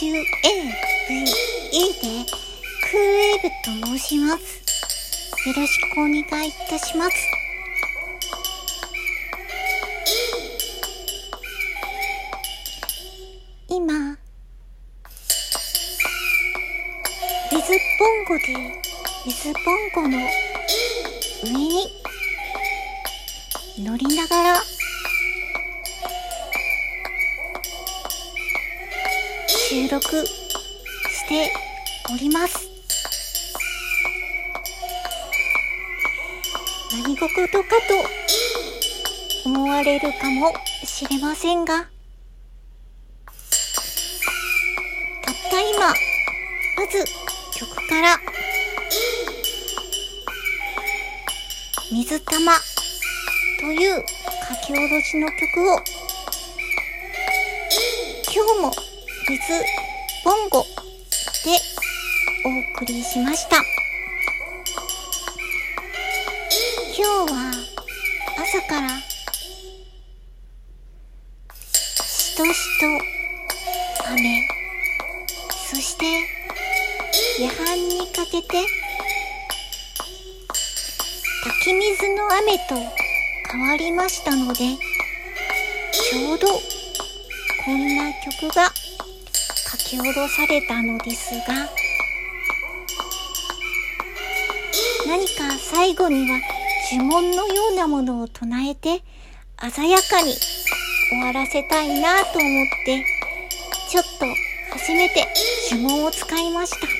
[0.00, 0.14] WAVE で
[1.72, 4.42] クーウェーブと申します。
[5.44, 6.12] よろしくお願
[6.46, 7.16] いいたします。
[13.68, 18.44] 今、ウィズボンゴで、
[19.26, 20.18] ウィズボンゴの
[21.42, 21.90] 上に
[23.78, 24.62] 乗りながら
[29.68, 31.52] 収録して
[32.10, 32.66] おります。
[36.90, 37.58] 何事かと
[39.44, 40.54] 思われるかも
[40.86, 41.88] しれませんが、たっ
[45.50, 45.94] た今、ま
[46.90, 47.04] ず
[47.54, 48.18] 曲から、
[51.92, 52.52] 水玉
[53.60, 54.02] という
[54.48, 55.76] 書き下ろしの曲を、
[58.34, 58.87] 今日も
[59.28, 59.36] 水
[60.24, 60.64] ボンゴ
[61.44, 61.50] で
[62.46, 63.56] お送りしました。
[66.96, 67.52] 今日は
[68.38, 68.88] 朝から
[72.06, 72.86] しとしと
[74.12, 74.48] 雨、
[75.50, 76.06] そして
[77.38, 78.64] 夜半にかけて
[81.44, 82.76] 滝水の雨と
[83.52, 84.60] 変わりましたので、
[85.92, 86.46] ちょうど
[87.66, 88.72] こんな曲が
[89.88, 91.66] き下ろされたのですが、
[95.06, 96.38] 何か最後には
[96.92, 99.02] 呪文のようなものを唱えて
[99.72, 100.34] 鮮やかに
[101.10, 103.02] 終わらせたいなと思って、
[103.88, 104.26] ちょっと
[104.76, 105.26] 初めて
[105.70, 106.97] 呪文を使いました。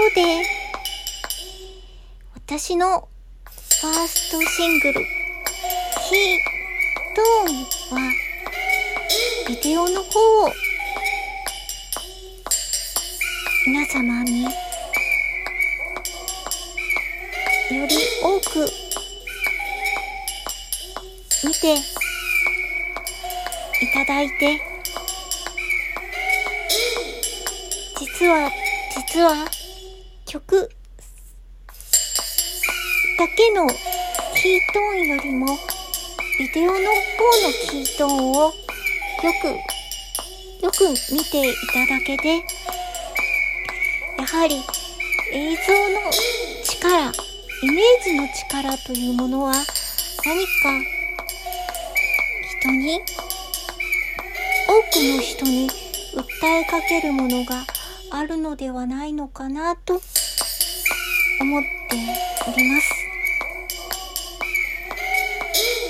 [0.00, 0.46] ろで、
[2.34, 3.08] 私の
[3.80, 6.38] ファーストシングル、ヒー
[7.14, 8.12] トーンは、
[9.46, 10.52] ビデオの方を
[13.66, 14.50] 皆様によ
[17.86, 18.66] り多く
[21.44, 21.78] 見てい
[23.92, 24.62] ただいて、
[27.98, 28.50] 実は、
[28.96, 29.59] 実は、
[30.30, 30.70] 曲
[33.18, 35.58] だけのキートーンよりも、
[36.38, 36.84] ビデオの方の
[37.68, 38.52] キートーンをよ
[39.42, 44.54] く、よく見ていただけて、やはり
[45.32, 46.12] 映像の
[46.62, 47.12] 力、
[47.64, 49.66] イメージの力というものは何か
[52.60, 53.00] 人に、
[54.68, 55.68] 多くの人に
[56.14, 57.66] 訴えかけるものが
[58.12, 61.96] あるのではないのかなと思って
[62.48, 62.90] おります。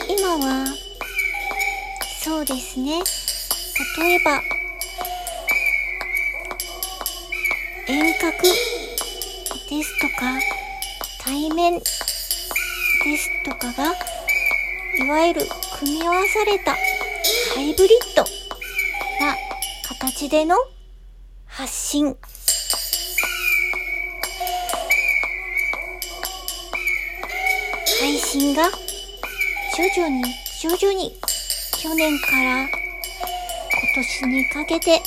[0.09, 0.67] 今は、
[2.23, 3.01] そうですね。
[3.99, 4.43] 例えば、
[7.87, 10.39] 遠隔ですとか、
[11.25, 13.95] 対面ですとかが、
[14.99, 15.41] いわゆる
[15.79, 16.73] 組み合わされた
[17.55, 18.23] ハイブリッド
[19.25, 19.35] な
[19.89, 20.57] 形での
[21.61, 22.17] 発信。
[28.01, 28.71] 配信が
[29.77, 30.25] 徐々に
[30.59, 31.15] 徐々に
[31.83, 32.71] 去年から今
[33.95, 35.03] 年にかけて。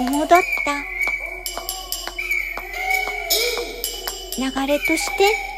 [0.00, 0.84] おもだった。
[4.38, 5.53] 流れとして。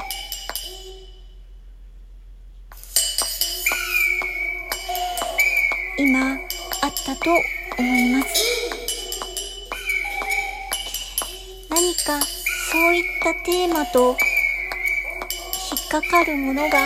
[7.27, 7.33] と
[7.77, 8.29] 思います。
[11.69, 12.25] 何か
[12.71, 14.17] そういったテーマと引
[15.87, 16.79] っかかるものが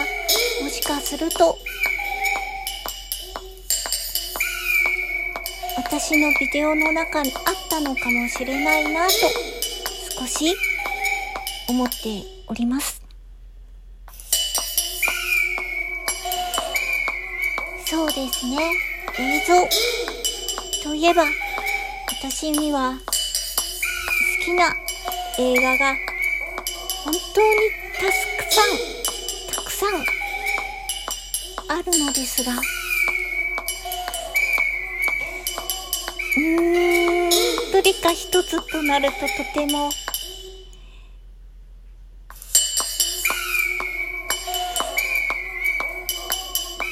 [0.63, 1.59] もしかすると
[5.77, 9.13] 私のビデオの中にあったのかもしれないなと
[10.21, 10.57] 少し
[11.69, 13.03] 思っております。
[17.85, 18.73] そうですね。
[19.19, 20.10] 映像。
[20.83, 21.25] といえば、
[22.23, 22.99] 私には好
[24.45, 24.75] きな
[25.39, 25.95] 映画が
[27.05, 28.13] 本当にたく
[28.51, 28.69] さん、
[29.55, 29.95] たくさん
[31.69, 32.53] あるのですが、
[36.37, 37.31] うーん、
[37.73, 39.91] どれか一つとなるととても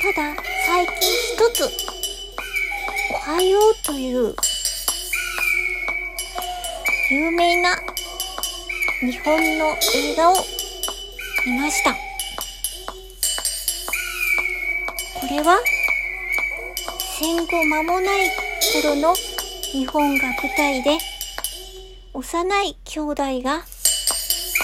[0.03, 0.37] ただ
[0.67, 0.95] 最近
[1.35, 1.88] 一つ
[3.29, 4.35] はようという
[7.11, 7.77] 有名な
[9.03, 10.35] 日本の映画を
[11.45, 11.93] 見ました。
[11.93, 11.99] こ
[15.31, 15.61] れは
[17.19, 18.31] 戦後間もない
[18.83, 19.15] 頃の
[19.73, 20.97] 日本が舞台で
[22.15, 23.63] 幼い兄弟が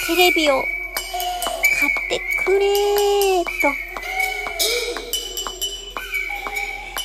[0.07, 3.51] テレビを買ってくれと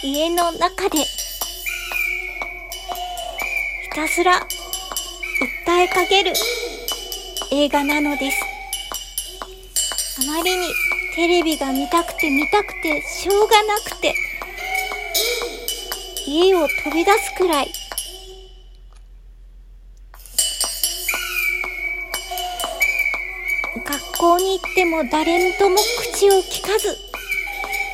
[0.08, 1.19] 家の中で
[4.00, 4.48] たすら
[5.68, 6.32] 訴えかける
[7.52, 8.40] 映画なのです。
[10.22, 10.68] あまりに
[11.16, 14.14] テレビが見たくて見たくてしょうがなくて
[16.26, 17.72] 家を飛び出すくらい
[23.86, 25.76] 学校に行っても誰とも
[26.14, 26.96] 口を聞かず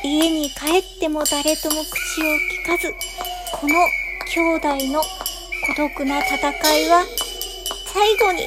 [0.04, 2.26] 家に帰っても誰とも口を
[2.62, 2.94] 聞かず
[3.52, 3.74] この
[4.28, 5.02] 兄弟の
[5.64, 7.04] 孤独な戦いは
[7.86, 8.46] 最後に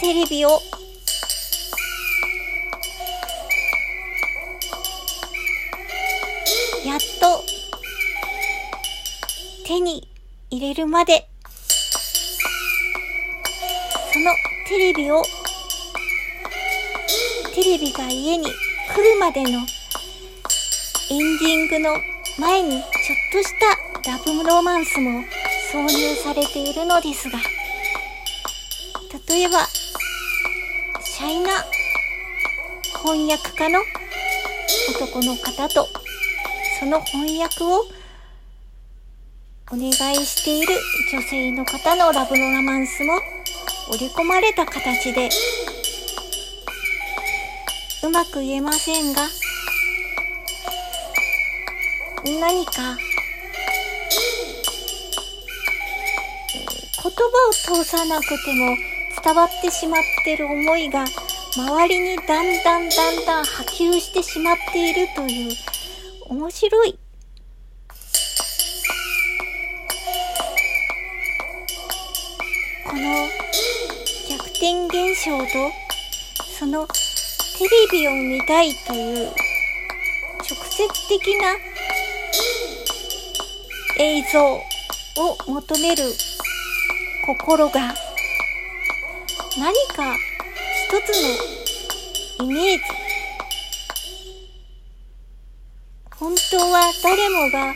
[0.00, 0.60] テレビを。
[6.84, 7.44] やっと
[9.66, 10.08] 手に
[10.50, 11.28] 入れるまで。
[14.12, 14.32] その
[14.66, 15.22] テレビを
[17.54, 21.96] テレビが家に来るまでのエンディングの
[22.38, 22.84] 前にちょっ
[23.32, 25.22] としたラブロマンスも
[25.70, 27.38] 挿入されているのですが
[29.28, 29.66] 例えば
[31.04, 31.50] シャイな
[33.02, 33.80] 翻訳家の
[34.90, 35.86] 男の方と
[36.80, 37.84] その翻訳を
[39.70, 40.74] お願いしている
[41.12, 43.12] 女性の方のラブロマンスも
[43.90, 45.28] 織り込まれた形で
[48.04, 49.22] うまく言えませんが
[52.40, 52.96] 何か
[57.00, 58.76] 言葉を通さなくても
[59.22, 61.04] 伝わってしまってる思いが
[61.56, 65.52] 周りにだんだんだんだん波及してしまっているという
[66.28, 66.98] 面白い。
[72.84, 73.28] この
[74.28, 75.46] 逆転現象と
[76.58, 79.34] そのテレビを見たいという直
[80.70, 81.56] 接的な
[83.98, 84.40] 映像
[85.22, 86.04] を求める
[87.28, 87.94] 心が。
[89.58, 92.84] 何か一つのイメージ。
[96.18, 97.74] 本当は誰もが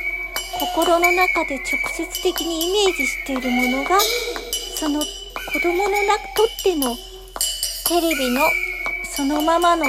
[0.58, 3.98] 心の中で直接的にイメージしているものが
[4.74, 6.96] その子供のなとっての
[7.86, 8.40] テレビの
[9.04, 9.84] そのままの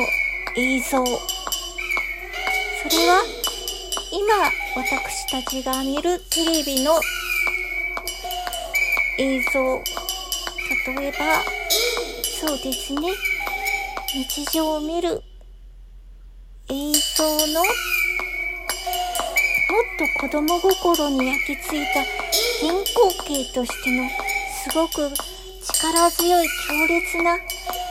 [0.58, 1.06] 映像。
[1.06, 1.14] そ
[2.90, 3.24] れは
[4.12, 7.00] 今私たちが見るテレビの
[9.20, 9.84] 映像
[10.98, 11.44] 例えば
[12.24, 13.02] そうですね
[14.08, 15.22] 日常を見る
[16.70, 17.68] 映像のも
[19.82, 22.04] っと子供心に焼き付いた
[22.66, 24.10] 原光景としての
[24.64, 25.12] すごく
[25.62, 27.38] 力強い強烈な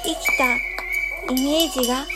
[0.05, 0.57] 生きた
[1.33, 2.07] イメージが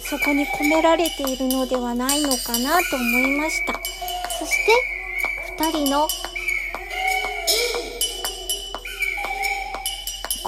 [0.00, 3.74] そこに込められているのではないのかなと思いました。
[4.38, 4.72] そして
[5.58, 6.08] 2人の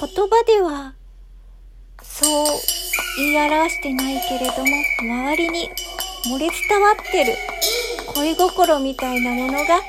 [0.01, 0.95] 言葉では
[2.03, 2.47] そう
[3.19, 4.67] 言い表してないけれども
[5.03, 5.69] 周りに
[6.25, 7.35] 漏れ伝わってる
[8.15, 9.81] 恋心みたいなものが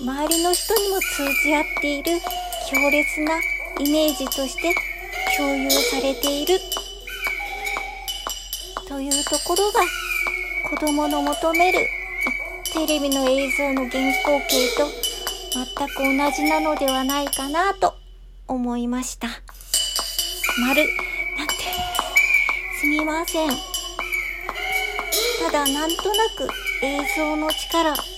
[0.00, 2.12] 周りの人にも通じ合っている
[2.70, 3.38] 強烈な
[3.80, 4.74] イメージとして
[5.36, 6.58] 共有されている。
[8.88, 9.80] というところが
[10.70, 11.80] 子供の求める
[12.72, 14.86] テレビの映像の原稿形と
[15.52, 17.94] 全く同じなのではないかなと
[18.48, 19.28] 思いました。
[20.66, 20.86] 丸
[21.36, 21.54] なんて
[22.80, 23.50] すみません。
[23.50, 23.56] た
[25.52, 26.48] だなんとなく
[26.82, 28.08] 映像の力とか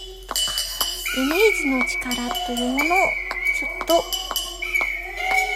[1.17, 2.15] イメージの力
[2.47, 2.89] というものを
[3.59, 4.05] ちょっと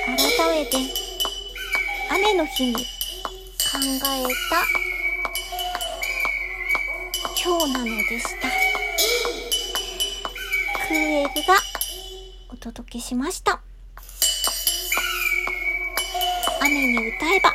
[0.04, 0.76] 改めて
[2.10, 2.84] 雨の日に考え
[3.98, 4.04] た
[7.42, 7.90] 今日なので
[8.20, 8.48] した。
[10.86, 11.54] クーエブが
[12.50, 13.63] お届けしました。
[16.66, 17.54] 雨に歌えば